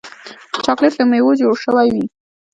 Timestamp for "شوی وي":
1.63-2.05